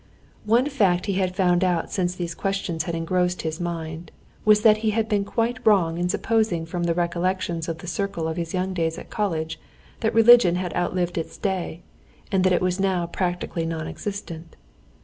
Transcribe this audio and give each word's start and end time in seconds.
One 0.47 0.67
fact 0.67 1.05
he 1.05 1.13
had 1.13 1.35
found 1.35 1.63
out 1.63 1.91
since 1.91 2.15
these 2.15 2.33
questions 2.33 2.85
had 2.85 2.95
engrossed 2.95 3.43
his 3.43 3.59
mind, 3.59 4.09
was 4.43 4.61
that 4.63 4.77
he 4.77 4.89
had 4.89 5.07
been 5.07 5.23
quite 5.23 5.59
wrong 5.63 5.99
in 5.99 6.09
supposing 6.09 6.65
from 6.65 6.85
the 6.85 6.95
recollections 6.95 7.69
of 7.69 7.77
the 7.77 7.85
circle 7.85 8.27
of 8.27 8.35
his 8.35 8.51
young 8.51 8.73
days 8.73 8.97
at 8.97 9.11
college, 9.11 9.59
that 9.99 10.15
religion 10.15 10.55
had 10.55 10.75
outlived 10.75 11.19
its 11.19 11.37
day, 11.37 11.83
and 12.31 12.43
that 12.43 12.51
it 12.51 12.63
was 12.63 12.79
now 12.79 13.05
practically 13.05 13.63
non 13.63 13.87
existent. 13.87 14.55